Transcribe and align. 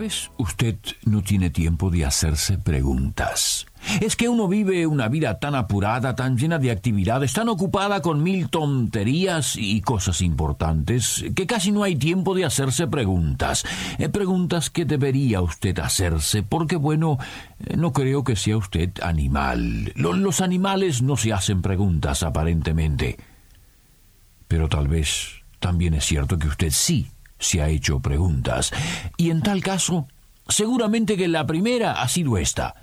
vez 0.00 0.30
usted 0.38 0.76
no 1.04 1.22
tiene 1.22 1.50
tiempo 1.50 1.90
de 1.90 2.06
hacerse 2.06 2.56
preguntas. 2.56 3.66
Es 4.00 4.16
que 4.16 4.28
uno 4.28 4.48
vive 4.48 4.86
una 4.86 5.08
vida 5.08 5.38
tan 5.38 5.54
apurada, 5.54 6.16
tan 6.16 6.38
llena 6.38 6.58
de 6.58 6.70
actividades, 6.70 7.34
tan 7.34 7.50
ocupada 7.50 8.00
con 8.00 8.22
mil 8.22 8.48
tonterías 8.48 9.56
y 9.56 9.82
cosas 9.82 10.22
importantes, 10.22 11.24
que 11.36 11.46
casi 11.46 11.70
no 11.70 11.82
hay 11.82 11.96
tiempo 11.96 12.34
de 12.34 12.46
hacerse 12.46 12.86
preguntas. 12.86 13.64
Eh, 13.98 14.08
preguntas 14.08 14.70
que 14.70 14.86
debería 14.86 15.42
usted 15.42 15.78
hacerse, 15.78 16.42
porque 16.42 16.76
bueno, 16.76 17.18
eh, 17.58 17.76
no 17.76 17.92
creo 17.92 18.24
que 18.24 18.36
sea 18.36 18.56
usted 18.56 18.90
animal. 19.02 19.92
los 19.94 20.40
animales 20.40 21.02
no 21.02 21.16
se 21.18 21.34
hacen 21.34 21.60
preguntas, 21.60 22.22
aparentemente. 22.22 23.18
Pero 24.48 24.68
tal 24.68 24.88
vez 24.88 25.42
también 25.58 25.92
es 25.92 26.06
cierto 26.06 26.38
que 26.38 26.48
usted 26.48 26.70
sí 26.70 27.06
se 27.40 27.62
ha 27.62 27.68
hecho 27.68 27.98
preguntas. 27.98 28.70
Y 29.16 29.30
en 29.30 29.42
tal 29.42 29.62
caso, 29.62 30.06
seguramente 30.48 31.16
que 31.16 31.26
la 31.26 31.46
primera 31.46 32.00
ha 32.00 32.08
sido 32.08 32.38
esta. 32.38 32.74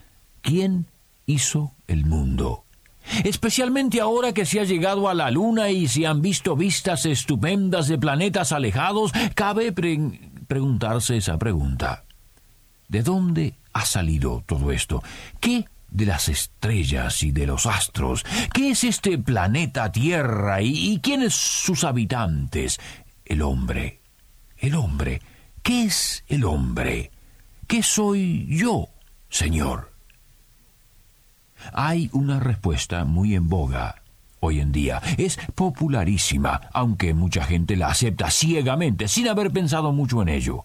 ¿Quién 0.42 0.88
hizo 1.26 1.72
el 1.88 2.06
mundo? 2.06 2.66
Especialmente 3.24 4.02
ahora 4.02 4.34
que 4.34 4.46
se 4.46 4.60
ha 4.60 4.66
llegado 4.66 5.08
a 5.08 5.14
la 5.14 5.32
Luna 5.32 5.70
y 5.70 5.88
se 5.88 6.06
han 6.06 6.22
visto 6.22 6.56
vistas 6.56 7.06
estupendas 7.06 7.88
de 7.88 7.98
planetas 7.98 8.52
alejados, 8.52 9.12
cabe 9.34 9.72
preguntarse 9.72 11.18
esa 11.18 11.38
pregunta. 11.38 12.04
¿De 12.90 13.04
dónde 13.04 13.56
ha 13.74 13.86
salido 13.86 14.44
todo 14.46 14.72
esto? 14.72 15.04
¿Qué 15.40 15.66
de 15.90 16.06
las 16.06 16.28
estrellas 16.28 17.24
y 17.24 17.32
de 17.32 17.48
los 17.48 17.66
astros? 17.66 18.26
¿Qué 18.54 18.72
es 18.72 18.84
este 18.84 19.18
planeta 19.18 19.92
Tierra 19.92 20.62
y, 20.62 20.92
y 20.92 21.00
quiénes 21.00 21.34
sus 21.34 21.84
habitantes? 21.84 22.80
El 23.26 23.42
hombre. 23.42 24.02
El 24.60 24.76
hombre. 24.76 25.22
¿Qué 25.62 25.84
es 25.84 26.24
el 26.28 26.46
hombre? 26.46 27.12
¿Qué 27.68 27.84
soy 27.84 28.48
yo, 28.50 28.88
Señor? 29.30 29.92
Hay 31.74 32.10
una 32.14 32.40
respuesta 32.40 33.04
muy 33.04 33.36
en 33.36 33.50
boga 33.50 34.02
hoy 34.40 34.60
en 34.60 34.72
día. 34.72 35.02
Es 35.18 35.38
popularísima, 35.56 36.62
aunque 36.74 37.14
mucha 37.14 37.44
gente 37.44 37.76
la 37.76 37.90
acepta 37.90 38.32
ciegamente, 38.32 39.08
sin 39.08 39.28
haber 39.28 39.52
pensado 39.52 39.92
mucho 39.92 40.22
en 40.22 40.30
ello. 40.30 40.64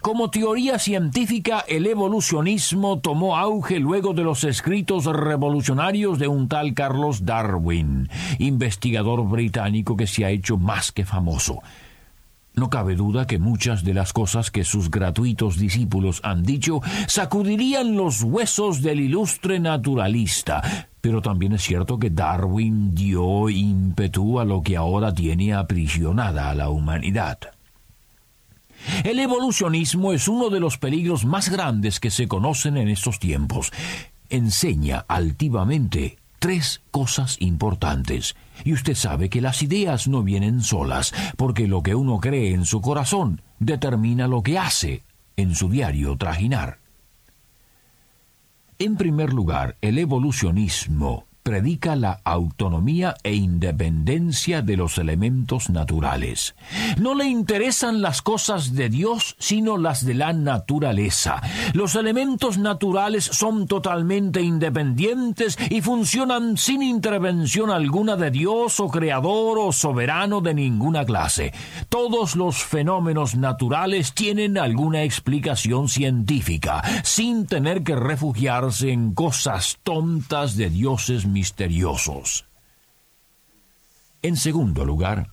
Como 0.00 0.28
teoría 0.28 0.78
científica, 0.80 1.64
el 1.68 1.86
evolucionismo 1.86 2.98
tomó 2.98 3.36
auge 3.36 3.78
luego 3.78 4.12
de 4.12 4.24
los 4.24 4.42
escritos 4.42 5.04
revolucionarios 5.04 6.18
de 6.18 6.26
un 6.26 6.48
tal 6.48 6.74
Carlos 6.74 7.24
Darwin, 7.24 8.08
investigador 8.38 9.24
británico 9.28 9.96
que 9.96 10.08
se 10.08 10.24
ha 10.24 10.30
hecho 10.30 10.58
más 10.58 10.90
que 10.90 11.04
famoso. 11.04 11.62
No 12.54 12.70
cabe 12.70 12.94
duda 12.94 13.26
que 13.26 13.40
muchas 13.40 13.82
de 13.82 13.94
las 13.94 14.12
cosas 14.12 14.52
que 14.52 14.64
sus 14.64 14.88
gratuitos 14.90 15.58
discípulos 15.58 16.20
han 16.22 16.44
dicho 16.44 16.80
sacudirían 17.08 17.96
los 17.96 18.22
huesos 18.22 18.80
del 18.80 19.00
ilustre 19.00 19.58
naturalista, 19.58 20.88
pero 21.00 21.20
también 21.20 21.52
es 21.54 21.62
cierto 21.62 21.98
que 21.98 22.10
Darwin 22.10 22.94
dio 22.94 23.50
ímpetu 23.50 24.38
a 24.38 24.44
lo 24.44 24.62
que 24.62 24.76
ahora 24.76 25.12
tiene 25.12 25.52
aprisionada 25.52 26.50
a 26.50 26.54
la 26.54 26.68
humanidad. 26.68 27.38
El 29.02 29.18
evolucionismo 29.18 30.12
es 30.12 30.28
uno 30.28 30.48
de 30.50 30.60
los 30.60 30.78
peligros 30.78 31.24
más 31.24 31.48
grandes 31.48 31.98
que 31.98 32.10
se 32.10 32.28
conocen 32.28 32.76
en 32.76 32.88
estos 32.88 33.18
tiempos. 33.18 33.72
Enseña 34.28 35.04
altivamente 35.08 36.18
tres 36.38 36.82
cosas 36.90 37.36
importantes. 37.40 38.36
Y 38.62 38.72
usted 38.72 38.94
sabe 38.94 39.28
que 39.28 39.40
las 39.40 39.62
ideas 39.62 40.06
no 40.06 40.22
vienen 40.22 40.62
solas, 40.62 41.12
porque 41.36 41.66
lo 41.66 41.82
que 41.82 41.94
uno 41.94 42.20
cree 42.20 42.54
en 42.54 42.64
su 42.64 42.80
corazón 42.80 43.42
determina 43.58 44.28
lo 44.28 44.42
que 44.42 44.58
hace 44.58 45.02
en 45.36 45.54
su 45.54 45.68
diario 45.68 46.16
trajinar. 46.16 46.78
En 48.78 48.96
primer 48.96 49.32
lugar, 49.32 49.76
el 49.80 49.98
evolucionismo 49.98 51.26
predica 51.44 51.94
la 51.94 52.20
autonomía 52.24 53.16
e 53.22 53.34
independencia 53.34 54.62
de 54.62 54.78
los 54.78 54.96
elementos 54.96 55.68
naturales. 55.68 56.54
No 56.98 57.14
le 57.14 57.26
interesan 57.26 58.00
las 58.00 58.22
cosas 58.22 58.72
de 58.72 58.88
Dios, 58.88 59.36
sino 59.38 59.76
las 59.76 60.06
de 60.06 60.14
la 60.14 60.32
naturaleza. 60.32 61.42
Los 61.74 61.96
elementos 61.96 62.56
naturales 62.56 63.24
son 63.24 63.68
totalmente 63.68 64.40
independientes 64.40 65.58
y 65.68 65.82
funcionan 65.82 66.56
sin 66.56 66.82
intervención 66.82 67.70
alguna 67.70 68.16
de 68.16 68.30
Dios 68.30 68.80
o 68.80 68.88
creador 68.88 69.58
o 69.58 69.70
soberano 69.70 70.40
de 70.40 70.54
ninguna 70.54 71.04
clase. 71.04 71.52
Todos 71.90 72.36
los 72.36 72.64
fenómenos 72.64 73.34
naturales 73.34 74.14
tienen 74.14 74.56
alguna 74.56 75.02
explicación 75.02 75.90
científica, 75.90 76.82
sin 77.02 77.46
tener 77.46 77.82
que 77.82 77.96
refugiarse 77.96 78.90
en 78.90 79.12
cosas 79.12 79.76
tontas 79.82 80.56
de 80.56 80.70
dioses 80.70 81.26
misteriosos. 81.34 82.46
En 84.22 84.36
segundo 84.36 84.86
lugar, 84.86 85.28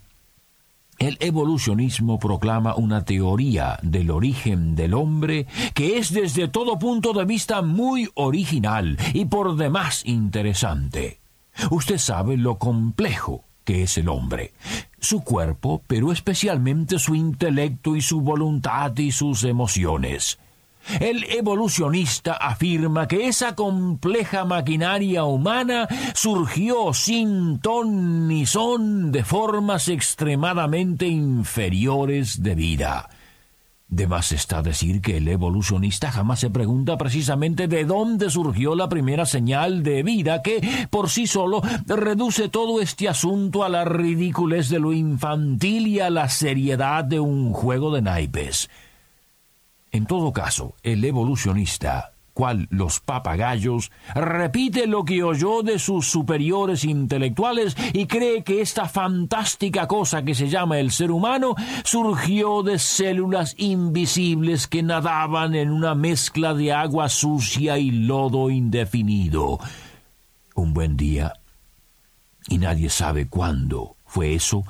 el 1.00 1.18
evolucionismo 1.22 2.20
proclama 2.20 2.76
una 2.76 3.06
teoría 3.06 3.80
del 3.82 4.12
origen 4.12 4.76
del 4.76 4.94
hombre 4.94 5.48
que 5.74 5.98
es 5.98 6.12
desde 6.12 6.48
todo 6.48 6.78
punto 6.78 7.14
de 7.14 7.26
vista 7.26 7.62
muy 7.62 8.10
original 8.16 8.98
y 9.14 9.26
por 9.26 9.56
demás 9.56 10.04
interesante. 10.06 11.22
Usted 11.70 11.98
sabe 11.98 12.36
lo 12.36 12.58
complejo 12.58 13.46
que 13.64 13.84
es 13.84 13.98
el 13.98 14.10
hombre, 14.10 14.54
su 15.00 15.22
cuerpo, 15.22 15.84
pero 15.88 16.12
especialmente 16.12 16.98
su 17.00 17.16
intelecto 17.16 17.96
y 17.96 18.02
su 18.02 18.22
voluntad 18.22 18.98
y 18.98 19.12
sus 19.12 19.44
emociones. 19.44 20.40
El 21.00 21.24
evolucionista 21.26 22.34
afirma 22.34 23.08
que 23.08 23.28
esa 23.28 23.56
compleja 23.56 24.46
maquinaria 24.46 25.24
humana 25.24 25.88
surgió 26.14 26.94
sin 26.94 27.60
ton 27.60 28.28
ni 28.28 28.46
son 28.46 29.12
de 29.12 29.24
formas 29.24 29.88
extremadamente 29.88 31.08
inferiores 31.08 32.42
de 32.44 32.56
vida. 32.56 33.10
De 33.92 34.08
más 34.08 34.32
está 34.32 34.62
decir 34.62 35.02
que 35.02 35.18
el 35.18 35.28
evolucionista 35.28 36.14
jamás 36.14 36.40
se 36.40 36.50
pregunta 36.50 36.98
precisamente 36.98 37.68
de 37.68 37.84
dónde 37.84 38.30
surgió 38.30 38.74
la 38.74 38.88
primera 38.88 39.26
señal 39.26 39.84
de 39.84 40.02
vida 40.02 40.42
que, 40.42 40.88
por 40.90 41.10
sí 41.10 41.28
solo, 41.28 41.62
reduce 41.88 42.48
todo 42.48 42.82
este 42.82 43.10
asunto 43.10 43.66
a 43.66 43.70
la 43.70 43.84
ridiculez 43.84 44.70
de 44.70 44.80
lo 44.80 44.94
infantil 44.94 45.88
y 45.88 46.00
a 46.00 46.10
la 46.10 46.30
seriedad 46.30 47.04
de 47.04 47.20
un 47.20 47.52
juego 47.52 47.94
de 47.94 48.02
naipes. 48.02 48.70
En 49.92 50.06
todo 50.06 50.32
caso, 50.32 50.76
el 50.84 51.04
evolucionista, 51.04 52.14
cual 52.34 52.68
los 52.70 53.00
papagayos, 53.00 53.92
repite 54.16 54.88
lo 54.88 55.04
que 55.04 55.24
oyó 55.24 55.64
de 55.64 55.80
sus 55.80 56.08
superiores 56.08 56.84
intelectuales 56.84 57.76
y 57.94 58.06
cree 58.06 58.44
que 58.44 58.62
esta 58.62 58.88
fantástica 58.88 59.88
cosa 59.88 60.24
que 60.24 60.34
se 60.34 60.48
llama 60.48 60.80
el 60.80 60.92
ser 60.92 61.12
humano 61.12 61.56
surgió 61.84 62.64
de 62.64 62.80
células 62.80 63.54
invisibles 63.58 64.68
que 64.68 64.82
nadaban 64.82 65.56
en 65.56 65.72
una 65.72 65.94
mezcla 65.94 66.54
de 66.54 66.72
agua 66.72 67.10
sucia 67.10 67.78
y 67.78 67.92
lodo 67.92 68.50
indefinido. 68.50 69.60
Un 70.56 70.74
buen 70.74 70.96
día, 70.96 71.34
y 72.48 72.58
nadie 72.58 72.90
sabe 72.90 73.28
cuándo 73.28 73.98
fue 74.06 74.36
eso, 74.36 74.64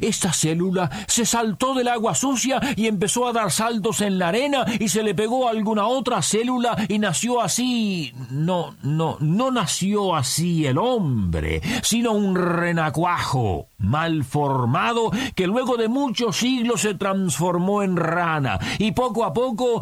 esta 0.00 0.32
célula 0.32 0.90
se 1.06 1.26
saltó 1.26 1.74
del 1.74 1.88
agua 1.88 2.14
sucia 2.14 2.60
y 2.76 2.86
empezó 2.86 3.26
a 3.26 3.32
dar 3.32 3.50
saltos 3.50 4.00
en 4.00 4.18
la 4.18 4.28
arena 4.28 4.64
y 4.78 4.88
se 4.88 5.02
le 5.02 5.14
pegó 5.14 5.48
a 5.48 5.50
alguna 5.50 5.86
otra 5.86 6.22
célula 6.22 6.76
y 6.88 6.98
nació 6.98 7.40
así. 7.40 8.12
No, 8.30 8.74
no, 8.82 9.16
no 9.20 9.50
nació 9.50 10.14
así 10.14 10.66
el 10.66 10.78
hombre, 10.78 11.60
sino 11.82 12.12
un 12.12 12.34
renacuajo 12.34 13.66
mal 13.78 14.24
formado 14.24 15.10
que 15.34 15.46
luego 15.46 15.76
de 15.76 15.88
muchos 15.88 16.36
siglos 16.36 16.82
se 16.82 16.94
transformó 16.94 17.82
en 17.82 17.96
rana 17.96 18.58
y 18.78 18.92
poco 18.92 19.24
a 19.24 19.32
poco 19.32 19.80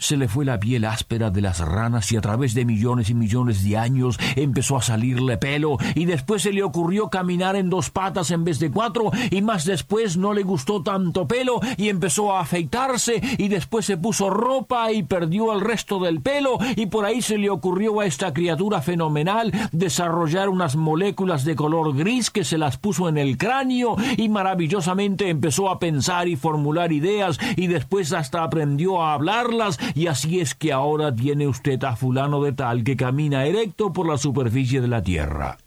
se 0.00 0.16
le 0.16 0.28
fue 0.28 0.44
la 0.44 0.58
piel 0.58 0.84
áspera 0.84 1.30
de 1.30 1.42
las 1.42 1.60
ranas 1.60 2.10
y 2.10 2.16
a 2.16 2.20
través 2.20 2.54
de 2.54 2.64
millones 2.64 3.10
y 3.10 3.14
millones 3.14 3.62
de 3.62 3.76
años 3.76 4.18
empezó 4.34 4.76
a 4.76 4.82
salirle 4.82 5.36
pelo 5.36 5.76
y 5.94 6.06
después 6.06 6.42
se 6.42 6.52
le 6.52 6.62
ocurrió 6.62 7.08
caminar 7.10 7.54
en 7.54 7.70
dos 7.70 7.90
patas 7.90 8.30
en 8.30 8.44
vez 8.44 8.58
de 8.58 8.70
cuatro 8.70 9.10
y 9.30 9.42
más 9.42 9.64
después 9.66 10.16
no 10.16 10.32
le 10.32 10.42
gustó 10.42 10.82
tanto 10.82 11.28
pelo 11.28 11.60
y 11.76 11.90
empezó 11.90 12.32
a 12.32 12.40
afeitarse 12.40 13.20
y 13.38 13.48
después 13.48 13.86
se 13.86 13.98
puso 13.98 14.30
ropa 14.30 14.90
y 14.90 15.02
perdió 15.02 15.52
el 15.52 15.60
resto 15.60 16.00
del 16.00 16.20
pelo 16.20 16.58
y 16.76 16.86
por 16.86 17.04
ahí 17.04 17.20
se 17.20 17.36
le 17.36 17.50
ocurrió 17.50 18.00
a 18.00 18.06
esta 18.06 18.32
criatura 18.32 18.80
fenomenal 18.80 19.52
desarrollar 19.72 20.48
unas 20.48 20.76
moléculas 20.76 21.44
de 21.44 21.54
color 21.54 21.94
gris 21.94 22.30
que 22.30 22.44
se 22.44 22.56
las 22.56 22.78
puso 22.78 23.08
en 23.08 23.18
el 23.18 23.36
cráneo 23.36 23.96
y 24.16 24.28
maravillosamente 24.30 25.28
empezó 25.28 25.68
a 25.68 25.78
pensar 25.78 26.26
y 26.26 26.36
formular 26.36 26.90
ideas 26.90 27.38
y 27.56 27.66
después 27.66 28.12
hasta 28.12 28.42
aprendió 28.42 29.02
a 29.02 29.14
hablarlas 29.14 29.78
y 29.94 30.06
así 30.06 30.40
es 30.40 30.54
que 30.54 30.72
ahora 30.72 31.14
tiene 31.14 31.46
usted 31.46 31.82
a 31.84 31.96
fulano 31.96 32.42
de 32.42 32.52
tal 32.52 32.84
que 32.84 32.96
camina 32.96 33.44
erecto 33.44 33.92
por 33.92 34.08
la 34.08 34.18
superficie 34.18 34.80
de 34.80 34.88
la 34.88 35.02
tierra. 35.02 35.58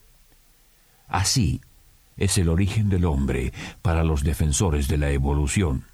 Así 1.08 1.62
es 2.18 2.38
el 2.38 2.50
origen 2.50 2.90
del 2.90 3.06
hombre 3.06 3.54
para 3.82 4.04
los 4.04 4.24
defensores 4.24 4.88
de 4.88 4.98
la 4.98 5.12
evolución. 5.12 5.86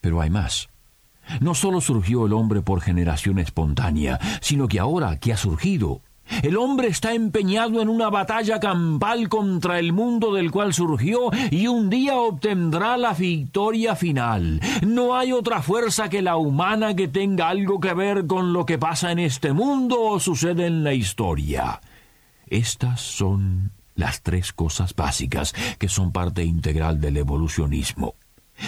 Pero 0.00 0.20
hay 0.20 0.30
más. 0.30 0.68
No 1.40 1.54
solo 1.54 1.80
surgió 1.80 2.26
el 2.26 2.32
hombre 2.32 2.62
por 2.62 2.80
generación 2.80 3.38
espontánea, 3.38 4.18
sino 4.40 4.68
que 4.68 4.80
ahora 4.80 5.18
que 5.18 5.32
ha 5.32 5.36
surgido, 5.36 6.00
el 6.42 6.56
hombre 6.56 6.88
está 6.88 7.14
empeñado 7.14 7.80
en 7.80 7.88
una 7.88 8.10
batalla 8.10 8.60
campal 8.60 9.28
contra 9.28 9.78
el 9.78 9.92
mundo 9.92 10.34
del 10.34 10.50
cual 10.50 10.74
surgió 10.74 11.30
y 11.50 11.66
un 11.66 11.90
día 11.90 12.16
obtendrá 12.16 12.96
la 12.96 13.12
victoria 13.12 13.96
final. 13.96 14.60
No 14.86 15.16
hay 15.16 15.32
otra 15.32 15.62
fuerza 15.62 16.08
que 16.08 16.22
la 16.22 16.36
humana 16.36 16.94
que 16.94 17.08
tenga 17.08 17.48
algo 17.48 17.80
que 17.80 17.94
ver 17.94 18.26
con 18.26 18.52
lo 18.52 18.66
que 18.66 18.78
pasa 18.78 19.12
en 19.12 19.18
este 19.18 19.52
mundo 19.52 20.00
o 20.00 20.20
sucede 20.20 20.66
en 20.66 20.84
la 20.84 20.94
historia. 20.94 21.80
Estas 22.46 23.00
son 23.00 23.72
las 23.94 24.22
tres 24.22 24.52
cosas 24.52 24.94
básicas 24.94 25.54
que 25.78 25.88
son 25.88 26.12
parte 26.12 26.44
integral 26.44 27.00
del 27.00 27.16
evolucionismo. 27.16 28.14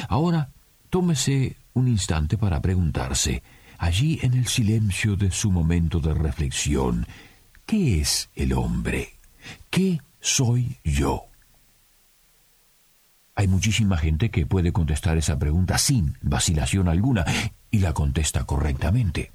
Ahora, 0.08 0.50
tómese 0.90 1.56
un 1.72 1.88
instante 1.88 2.36
para 2.36 2.60
preguntarse, 2.60 3.42
allí 3.78 4.18
en 4.22 4.34
el 4.34 4.46
silencio 4.46 5.16
de 5.16 5.30
su 5.30 5.50
momento 5.50 6.00
de 6.00 6.14
reflexión, 6.14 7.06
¿Qué 7.70 8.00
es 8.00 8.28
el 8.34 8.52
hombre? 8.54 9.10
¿Qué 9.70 10.00
soy 10.20 10.78
yo? 10.82 11.26
Hay 13.36 13.46
muchísima 13.46 13.96
gente 13.96 14.32
que 14.32 14.44
puede 14.44 14.72
contestar 14.72 15.16
esa 15.18 15.38
pregunta 15.38 15.78
sin 15.78 16.16
vacilación 16.20 16.88
alguna 16.88 17.24
y 17.70 17.78
la 17.78 17.92
contesta 17.92 18.42
correctamente. 18.42 19.30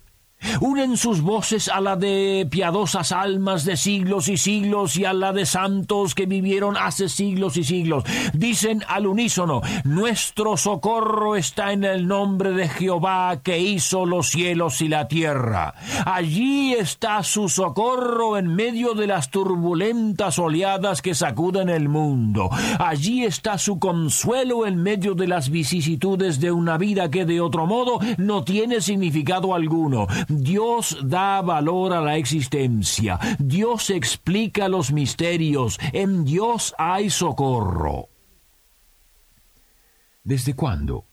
Unen 0.61 0.97
sus 0.97 1.21
voces 1.21 1.69
a 1.69 1.81
la 1.81 1.95
de 1.95 2.47
piadosas 2.49 3.11
almas 3.11 3.65
de 3.65 3.77
siglos 3.77 4.27
y 4.27 4.37
siglos 4.37 4.95
y 4.97 5.05
a 5.05 5.13
la 5.13 5.33
de 5.33 5.45
santos 5.45 6.15
que 6.15 6.25
vivieron 6.25 6.77
hace 6.77 7.09
siglos 7.09 7.57
y 7.57 7.63
siglos. 7.63 8.03
Dicen 8.33 8.83
al 8.87 9.07
unísono, 9.07 9.61
nuestro 9.83 10.57
socorro 10.57 11.35
está 11.35 11.71
en 11.71 11.83
el 11.83 12.07
nombre 12.07 12.51
de 12.51 12.67
Jehová 12.67 13.39
que 13.43 13.59
hizo 13.59 14.05
los 14.05 14.29
cielos 14.29 14.81
y 14.81 14.87
la 14.87 15.07
tierra. 15.07 15.73
Allí 16.05 16.73
está 16.73 17.23
su 17.23 17.49
socorro 17.49 18.37
en 18.37 18.53
medio 18.55 18.93
de 18.93 19.07
las 19.07 19.29
turbulentas 19.29 20.39
oleadas 20.39 21.01
que 21.01 21.15
sacuden 21.15 21.69
el 21.69 21.89
mundo. 21.89 22.49
Allí 22.79 23.23
está 23.23 23.57
su 23.57 23.79
consuelo 23.79 24.65
en 24.65 24.81
medio 24.81 25.15
de 25.15 25.27
las 25.27 25.49
vicisitudes 25.49 26.39
de 26.39 26.51
una 26.51 26.77
vida 26.77 27.09
que 27.09 27.25
de 27.25 27.41
otro 27.41 27.65
modo 27.65 27.99
no 28.17 28.43
tiene 28.43 28.81
significado 28.81 29.53
alguno. 29.53 30.07
Dios 30.43 30.97
da 31.03 31.41
valor 31.41 31.93
a 31.93 32.01
la 32.01 32.17
existencia, 32.17 33.19
Dios 33.39 33.89
explica 33.89 34.67
los 34.67 34.91
misterios, 34.91 35.79
en 35.93 36.25
Dios 36.25 36.73
hay 36.77 37.09
socorro. 37.09 38.09
¿Desde 40.23 40.55
cuándo, 40.55 41.05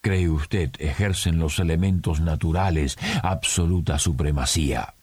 cree 0.00 0.28
usted, 0.28 0.72
ejercen 0.78 1.38
los 1.38 1.58
elementos 1.58 2.20
naturales 2.20 2.98
absoluta 3.22 3.98
supremacía? 3.98 4.94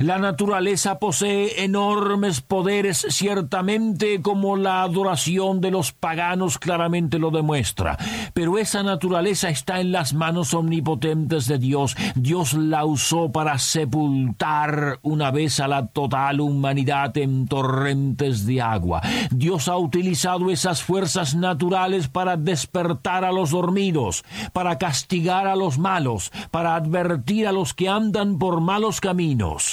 La 0.00 0.18
naturaleza 0.18 0.98
posee 0.98 1.64
enormes 1.64 2.40
poderes, 2.40 3.06
ciertamente 3.10 4.20
como 4.22 4.56
la 4.56 4.82
adoración 4.82 5.60
de 5.60 5.70
los 5.70 5.92
paganos 5.92 6.58
claramente 6.58 7.18
lo 7.18 7.30
demuestra, 7.30 7.96
pero 8.34 8.58
esa 8.58 8.82
naturaleza 8.82 9.48
está 9.48 9.80
en 9.80 9.92
las 9.92 10.14
manos 10.14 10.54
omnipotentes 10.54 11.46
de 11.46 11.58
Dios. 11.58 11.96
Dios 12.14 12.54
la 12.54 12.84
usó 12.84 13.32
para 13.32 13.58
sepultar 13.58 14.98
una 15.02 15.30
vez 15.30 15.60
a 15.60 15.68
la 15.68 15.86
total 15.86 16.40
humanidad 16.40 17.16
en 17.18 17.46
torrentes 17.46 18.46
de 18.46 18.60
agua. 18.60 19.02
Dios 19.30 19.68
ha 19.68 19.76
utilizado 19.76 20.50
esas 20.50 20.82
fuerzas 20.82 21.34
naturales 21.34 22.08
para 22.08 22.36
despertar 22.36 23.24
a 23.24 23.32
los 23.32 23.50
dormidos, 23.50 24.24
para 24.52 24.78
castigar 24.78 25.46
a 25.46 25.56
los 25.56 25.78
malos, 25.78 26.32
para 26.50 26.76
advertir 26.76 27.46
a 27.46 27.52
los 27.52 27.74
que 27.74 27.88
andan 27.88 28.38
por 28.38 28.60
malos 28.60 29.00
caminos. 29.00 29.65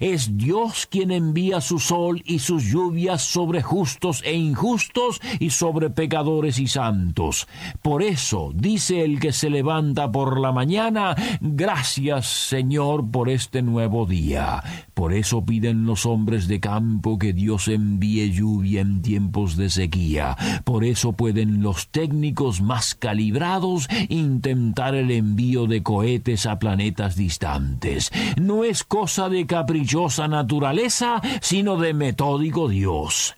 Es 0.00 0.36
Dios 0.36 0.86
quien 0.90 1.10
envía 1.10 1.60
su 1.60 1.78
sol 1.78 2.22
y 2.24 2.38
sus 2.40 2.64
lluvias 2.64 3.22
sobre 3.22 3.62
justos 3.62 4.22
e 4.24 4.34
injustos 4.34 5.20
y 5.38 5.50
sobre 5.50 5.90
pecadores 5.90 6.58
y 6.58 6.66
santos. 6.66 7.46
Por 7.82 8.02
eso 8.02 8.52
dice 8.54 9.04
el 9.04 9.20
que 9.20 9.32
se 9.32 9.50
levanta 9.50 10.10
por 10.10 10.40
la 10.40 10.52
mañana, 10.52 11.14
gracias 11.40 12.26
Señor 12.26 13.10
por 13.10 13.28
este 13.28 13.62
nuevo 13.62 14.06
día. 14.06 14.62
Por 14.94 15.12
eso 15.12 15.44
piden 15.44 15.86
los 15.86 16.06
hombres 16.06 16.48
de 16.48 16.60
campo 16.60 17.18
que 17.18 17.32
Dios 17.32 17.68
envíe 17.68 18.30
lluvia 18.30 18.80
en 18.80 19.02
tiempos 19.02 19.56
de 19.56 19.70
sequía. 19.70 20.36
Por 20.64 20.84
eso 20.84 21.12
pueden 21.12 21.62
los 21.62 21.88
técnicos 21.88 22.60
más 22.60 22.94
calibrados 22.94 23.88
intentar 24.08 24.94
el 24.94 25.10
envío 25.10 25.66
de 25.66 25.82
cohetes 25.82 26.46
a 26.46 26.58
planetas 26.58 27.16
distantes. 27.16 28.12
No 28.40 28.64
es 28.64 28.84
cosa 28.84 29.28
de 29.28 29.46
caprichosa 29.74 30.28
naturaleza, 30.28 31.20
sino 31.40 31.76
de 31.76 31.92
metódico 31.94 32.68
Dios. 32.68 33.34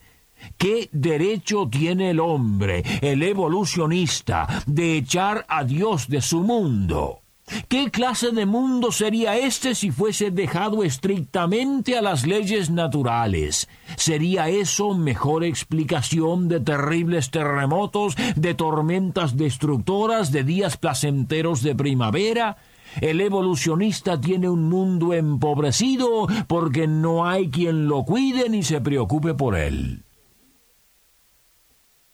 ¿Qué 0.59 0.91
derecho 0.93 1.67
tiene 1.71 2.11
el 2.11 2.21
hombre, 2.21 2.85
el 3.01 3.23
evolucionista, 3.23 4.47
de 4.67 4.99
echar 4.99 5.47
a 5.49 5.65
Dios 5.65 6.09
de 6.09 6.21
su 6.21 6.43
mundo? 6.43 7.21
¿Qué 7.69 7.91
clase 7.91 8.33
de 8.33 8.45
mundo 8.45 8.93
sería 8.93 9.39
este 9.39 9.75
si 9.75 9.91
fuese 9.91 10.31
dejado 10.31 10.85
estrictamente 10.85 11.97
a 11.97 12.03
las 12.03 12.27
leyes 12.27 12.69
naturales? 12.69 13.67
¿Sería 13.97 14.51
eso 14.51 14.93
mejor 14.93 15.43
explicación 15.43 16.49
de 16.49 16.61
terribles 16.61 17.31
terremotos, 17.31 18.15
de 18.35 18.53
tormentas 18.53 19.39
destructoras, 19.39 20.33
de 20.33 20.45
días 20.45 20.77
placenteros 20.77 21.63
de 21.63 21.75
primavera? 21.75 22.59
El 23.01 23.21
evolucionista 23.21 24.21
tiene 24.21 24.49
un 24.49 24.69
mundo 24.69 25.13
empobrecido 25.13 26.27
porque 26.47 26.87
no 26.87 27.27
hay 27.27 27.51
quien 27.51 27.89
lo 27.89 28.05
cuide 28.05 28.49
ni 28.49 28.63
se 28.63 28.81
preocupe 28.81 29.35
por 29.35 29.57
él. 29.57 30.05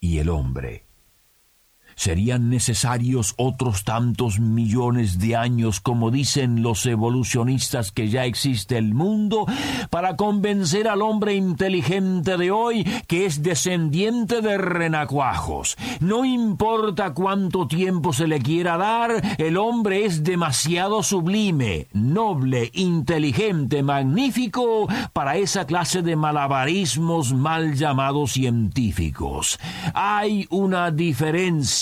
Y 0.00 0.18
el 0.18 0.28
hombre 0.28 0.87
serían 1.94 2.49
necesarios 2.49 3.34
otros 3.37 3.84
tantos 3.84 4.40
millones 4.40 5.18
de 5.18 5.37
años, 5.37 5.80
como 5.80 6.11
dicen 6.11 6.62
los 6.62 6.87
evolucionistas 6.87 7.92
que 7.92 8.08
ya 8.08 8.25
existe 8.25 8.78
el 8.78 8.94
mundo, 8.94 9.46
para 9.90 10.16
convencer 10.16 10.88
al 10.88 11.02
hombre 11.02 11.34
inteligente 11.34 12.37
de 12.37 12.50
hoy 12.50 12.84
que 13.06 13.26
es 13.26 13.42
descendiente 13.42 14.40
de 14.40 14.58
renacuajos. 14.58 15.76
No 16.00 16.25
importa 16.25 17.14
cuánto 17.14 17.66
tiempo 17.66 18.12
se 18.12 18.26
le 18.26 18.40
quiera 18.40 18.76
dar, 18.76 19.37
el 19.38 19.56
hombre 19.56 20.04
es 20.04 20.25
demasiado 20.25 21.02
sublime, 21.02 21.88
noble, 21.92 22.70
inteligente, 22.75 23.82
magnífico 23.82 24.88
para 25.12 25.37
esa 25.37 25.66
clase 25.66 26.02
de 26.02 26.16
malabarismos 26.16 27.32
mal 27.32 27.75
llamados 27.75 28.32
científicos. 28.32 29.58
Hay 29.94 30.46
una 30.50 30.90
diferencia 30.90 31.81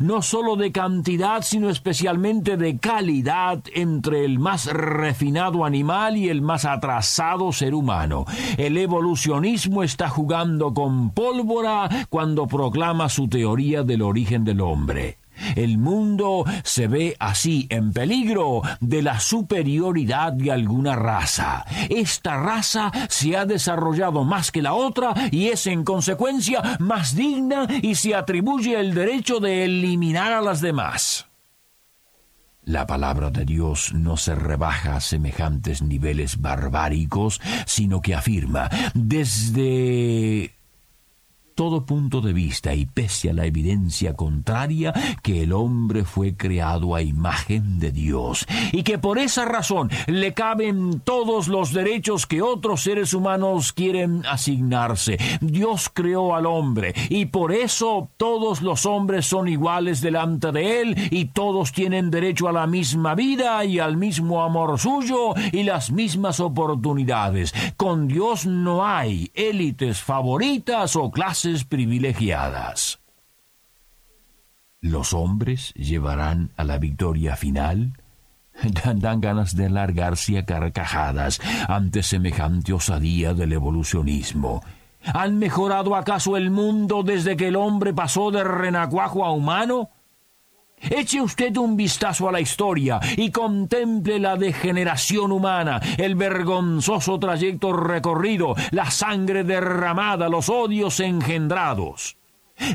no 0.00 0.22
sólo 0.22 0.56
de 0.56 0.72
cantidad, 0.72 1.42
sino 1.42 1.70
especialmente 1.70 2.56
de 2.56 2.78
calidad 2.78 3.62
entre 3.74 4.24
el 4.24 4.38
más 4.38 4.66
refinado 4.66 5.64
animal 5.64 6.16
y 6.16 6.28
el 6.28 6.42
más 6.42 6.64
atrasado 6.64 7.52
ser 7.52 7.74
humano. 7.74 8.26
El 8.58 8.76
evolucionismo 8.76 9.82
está 9.82 10.08
jugando 10.08 10.74
con 10.74 11.10
pólvora 11.10 11.88
cuando 12.10 12.46
proclama 12.46 13.08
su 13.08 13.28
teoría 13.28 13.82
del 13.82 14.02
origen 14.02 14.44
del 14.44 14.60
hombre. 14.60 15.19
El 15.56 15.78
mundo 15.78 16.44
se 16.64 16.88
ve 16.88 17.16
así 17.18 17.66
en 17.70 17.92
peligro 17.92 18.62
de 18.80 19.02
la 19.02 19.20
superioridad 19.20 20.32
de 20.32 20.52
alguna 20.52 20.96
raza. 20.96 21.64
Esta 21.88 22.36
raza 22.36 22.90
se 23.08 23.36
ha 23.36 23.44
desarrollado 23.46 24.24
más 24.24 24.50
que 24.50 24.62
la 24.62 24.74
otra 24.74 25.14
y 25.30 25.48
es 25.48 25.66
en 25.66 25.84
consecuencia 25.84 26.76
más 26.78 27.14
digna 27.14 27.66
y 27.82 27.94
se 27.94 28.14
atribuye 28.14 28.78
el 28.78 28.94
derecho 28.94 29.40
de 29.40 29.64
eliminar 29.64 30.32
a 30.32 30.40
las 30.40 30.60
demás. 30.60 31.26
La 32.64 32.86
palabra 32.86 33.30
de 33.30 33.44
Dios 33.44 33.92
no 33.94 34.16
se 34.16 34.34
rebaja 34.34 34.96
a 34.96 35.00
semejantes 35.00 35.82
niveles 35.82 36.40
barbáricos, 36.40 37.40
sino 37.66 38.02
que 38.02 38.14
afirma 38.14 38.68
desde 38.94 40.52
todo 41.60 41.84
punto 41.84 42.22
de 42.22 42.32
vista 42.32 42.72
y 42.72 42.86
pese 42.86 43.28
a 43.28 43.34
la 43.34 43.44
evidencia 43.44 44.16
contraria 44.16 44.94
que 45.22 45.42
el 45.42 45.52
hombre 45.52 46.04
fue 46.04 46.34
creado 46.34 46.94
a 46.94 47.02
imagen 47.02 47.78
de 47.78 47.92
Dios 47.92 48.46
y 48.72 48.82
que 48.82 48.96
por 48.96 49.18
esa 49.18 49.44
razón 49.44 49.90
le 50.06 50.32
caben 50.32 51.00
todos 51.00 51.48
los 51.48 51.74
derechos 51.74 52.26
que 52.26 52.40
otros 52.40 52.84
seres 52.84 53.12
humanos 53.12 53.74
quieren 53.74 54.24
asignarse. 54.24 55.18
Dios 55.42 55.90
creó 55.92 56.34
al 56.34 56.46
hombre 56.46 56.94
y 57.10 57.26
por 57.26 57.52
eso 57.52 58.08
todos 58.16 58.62
los 58.62 58.86
hombres 58.86 59.26
son 59.26 59.46
iguales 59.46 60.00
delante 60.00 60.52
de 60.52 60.80
él 60.80 61.08
y 61.10 61.26
todos 61.26 61.72
tienen 61.72 62.10
derecho 62.10 62.48
a 62.48 62.52
la 62.52 62.66
misma 62.66 63.14
vida 63.14 63.62
y 63.66 63.80
al 63.80 63.98
mismo 63.98 64.42
amor 64.42 64.78
suyo 64.78 65.34
y 65.52 65.64
las 65.64 65.90
mismas 65.90 66.40
oportunidades. 66.40 67.52
Con 67.76 68.08
Dios 68.08 68.46
no 68.46 68.86
hay 68.86 69.30
élites 69.34 70.00
favoritas 70.00 70.96
o 70.96 71.10
privilegiadas. 71.64 73.00
¿Los 74.80 75.12
hombres 75.12 75.74
llevarán 75.74 76.52
a 76.56 76.64
la 76.64 76.78
victoria 76.78 77.36
final? 77.36 77.92
Dan, 78.94 79.20
ganas 79.20 79.54
de 79.56 79.70
largarse 79.70 80.38
a 80.38 80.44
carcajadas 80.44 81.40
ante 81.68 82.02
semejante 82.02 82.72
osadía 82.72 83.34
del 83.34 83.52
evolucionismo. 83.52 84.62
¿Han 85.02 85.38
mejorado 85.38 85.96
acaso 85.96 86.36
el 86.36 86.50
mundo 86.50 87.02
desde 87.02 87.36
que 87.36 87.48
el 87.48 87.56
hombre 87.56 87.94
pasó 87.94 88.30
de 88.30 88.44
renacuajo 88.44 89.24
a 89.24 89.32
humano? 89.32 89.90
Eche 90.80 91.20
usted 91.20 91.56
un 91.56 91.76
vistazo 91.76 92.28
a 92.28 92.32
la 92.32 92.40
historia 92.40 93.00
y 93.16 93.30
contemple 93.30 94.18
la 94.18 94.36
degeneración 94.36 95.30
humana, 95.30 95.80
el 95.98 96.14
vergonzoso 96.14 97.18
trayecto 97.18 97.72
recorrido, 97.72 98.54
la 98.70 98.90
sangre 98.90 99.44
derramada, 99.44 100.28
los 100.28 100.48
odios 100.48 101.00
engendrados. 101.00 102.16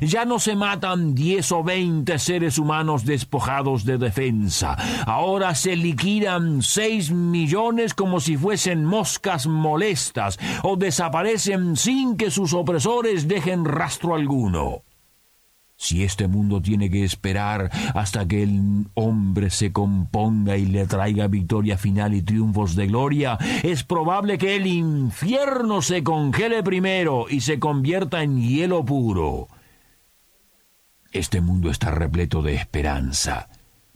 Ya 0.02 0.26
no 0.26 0.40
se 0.40 0.56
matan 0.56 1.14
diez 1.14 1.52
o 1.52 1.64
veinte 1.64 2.18
seres 2.18 2.58
humanos 2.58 3.06
despojados 3.06 3.86
de 3.86 3.98
defensa. 3.98 4.76
Ahora 5.06 5.54
se 5.54 5.76
liquidan 5.76 6.64
seis 6.64 7.12
millones 7.12 7.94
como 7.94 8.20
si 8.20 8.36
fuesen 8.36 8.84
moscas 8.84 9.46
molestas 9.46 10.40
o 10.64 10.76
desaparecen 10.76 11.76
sin 11.76 12.18
que 12.18 12.32
sus 12.32 12.54
opresores 12.54 13.28
dejen 13.28 13.64
rastro 13.64 14.16
alguno. 14.16 14.82
Si 15.78 16.04
este 16.04 16.28
mundo 16.28 16.62
tiene 16.62 16.90
que 16.90 17.04
esperar 17.04 17.70
hasta 17.94 18.26
que 18.28 18.44
el 18.44 18.88
hombre 18.94 19.50
se 19.50 19.74
componga 19.74 20.58
y 20.58 20.66
le 20.66 20.88
traiga 20.88 21.28
victoria 21.28 21.78
final 21.78 22.14
y 22.14 22.22
triunfos 22.22 22.76
de 22.76 22.88
gloria, 22.88 23.38
es 23.62 23.84
probable 23.84 24.38
que 24.38 24.56
el 24.56 24.68
infierno 24.68 25.82
se 25.82 26.04
congele 26.04 26.64
primero 26.64 27.26
y 27.30 27.42
se 27.42 27.60
convierta 27.60 28.24
en 28.24 28.42
hielo 28.42 28.86
puro. 28.86 29.48
Este 31.12 31.42
mundo 31.42 31.70
está 31.70 31.92
repleto 31.92 32.42
de 32.42 32.56
esperanza, 32.56 33.50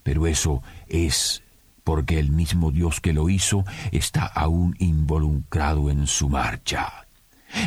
pero 0.04 0.28
eso 0.28 0.62
es 0.88 1.44
porque 1.84 2.20
el 2.20 2.30
mismo 2.30 2.72
Dios 2.72 3.02
que 3.02 3.14
lo 3.14 3.30
hizo 3.30 3.64
está 3.92 4.26
aún 4.26 4.76
involucrado 4.80 5.90
en 5.90 6.08
su 6.08 6.30
marcha. 6.30 7.09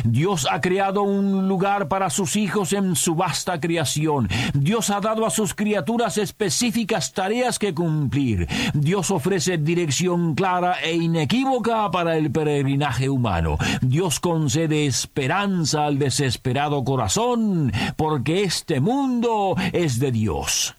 Dios 0.03 0.47
ha 0.49 0.61
creado 0.61 1.03
un 1.03 1.47
lugar 1.47 1.87
para 1.87 2.09
sus 2.09 2.35
hijos 2.35 2.73
en 2.73 2.95
su 2.95 3.15
vasta 3.15 3.59
creación. 3.59 4.29
Dios 4.53 4.89
ha 4.89 4.99
dado 4.99 5.25
a 5.25 5.29
sus 5.29 5.53
criaturas 5.53 6.17
específicas 6.17 7.13
tareas 7.13 7.59
que 7.59 7.73
cumplir. 7.73 8.47
Dios 8.73 9.11
ofrece 9.11 9.57
dirección 9.57 10.35
clara 10.35 10.81
e 10.83 10.93
inequívoca 10.95 11.89
para 11.91 12.17
el 12.17 12.31
peregrinaje 12.31 13.09
humano. 13.09 13.57
Dios 13.81 14.19
concede 14.19 14.85
esperanza 14.85 15.85
al 15.85 15.99
desesperado 15.99 16.83
corazón, 16.83 17.71
porque 17.95 18.43
este 18.43 18.79
mundo 18.79 19.55
es 19.71 19.99
de 19.99 20.11
Dios. 20.11 20.75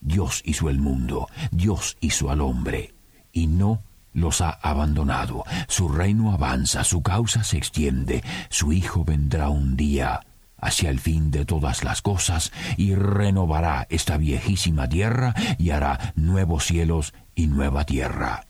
Dios 0.00 0.42
hizo 0.44 0.68
el 0.68 0.78
mundo, 0.78 1.28
Dios 1.50 1.96
hizo 2.00 2.30
al 2.30 2.42
hombre, 2.42 2.94
y 3.32 3.46
no 3.46 3.80
los 4.14 4.40
ha 4.40 4.50
abandonado. 4.50 5.44
Su 5.68 5.88
reino 5.88 6.32
avanza, 6.32 6.84
su 6.84 7.02
causa 7.02 7.44
se 7.44 7.58
extiende. 7.58 8.24
Su 8.48 8.72
Hijo 8.72 9.04
vendrá 9.04 9.50
un 9.50 9.76
día 9.76 10.20
hacia 10.56 10.88
el 10.88 10.98
fin 10.98 11.30
de 11.30 11.44
todas 11.44 11.84
las 11.84 12.00
cosas 12.00 12.50
y 12.78 12.94
renovará 12.94 13.86
esta 13.90 14.16
viejísima 14.16 14.88
tierra 14.88 15.34
y 15.58 15.70
hará 15.70 16.14
nuevos 16.16 16.64
cielos 16.64 17.12
y 17.34 17.48
nueva 17.48 17.84
tierra. 17.84 18.46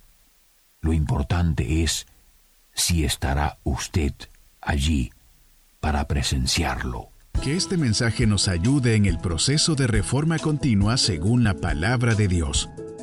Lo 0.81 0.93
importante 0.93 1.83
es 1.83 2.07
si 2.73 3.05
estará 3.05 3.59
usted 3.65 4.13
allí 4.61 5.13
para 5.81 6.07
presenciarlo. 6.07 7.09
Que 7.43 7.57
este 7.57 7.77
mensaje 7.77 8.27
nos 8.27 8.49
ayude 8.49 8.95
en 8.95 9.07
el 9.07 9.19
proceso 9.19 9.75
de 9.75 9.87
reforma 9.87 10.39
continua 10.39 10.97
según 10.97 11.43
la 11.43 11.55
palabra 11.55 12.15
de 12.15 12.29
Dios. 12.29 12.71